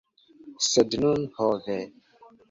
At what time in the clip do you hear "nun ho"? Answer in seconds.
1.03-1.49